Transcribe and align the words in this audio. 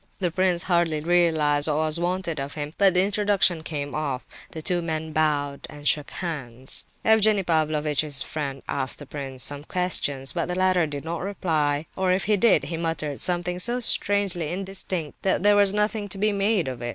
The 0.17 0.31
prince 0.31 0.63
hardly 0.63 0.99
realized 0.99 1.67
what 1.67 1.75
was 1.77 1.99
wanted 1.99 2.39
of 2.39 2.55
him, 2.55 2.73
but 2.79 2.95
the 2.95 3.03
introduction 3.05 3.61
came 3.61 3.93
off; 3.93 4.25
the 4.49 4.63
two 4.63 4.81
men 4.81 5.11
bowed 5.13 5.67
and 5.69 5.87
shook 5.87 6.09
hands. 6.09 6.85
Evgenie 7.05 7.43
Pavlovitch's 7.45 8.23
friend 8.23 8.63
asked 8.67 8.97
the 8.97 9.05
prince 9.05 9.43
some 9.43 9.63
question, 9.63 10.25
but 10.33 10.47
the 10.47 10.55
latter 10.57 10.87
did 10.87 11.05
not 11.05 11.21
reply, 11.21 11.85
or 11.95 12.11
if 12.11 12.23
he 12.23 12.35
did, 12.35 12.63
he 12.63 12.77
muttered 12.77 13.21
something 13.21 13.59
so 13.59 13.79
strangely 13.79 14.51
indistinct 14.51 15.21
that 15.21 15.43
there 15.43 15.55
was 15.55 15.71
nothing 15.71 16.09
to 16.09 16.17
be 16.17 16.31
made 16.31 16.67
of 16.67 16.81
it. 16.81 16.89